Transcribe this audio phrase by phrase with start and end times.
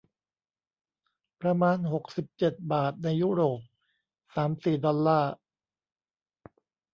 [1.41, 3.59] ประมาณ หกสิบเจ็ด บาท ในยุโรป
[4.35, 5.33] สาม สี่ ดอลลาร์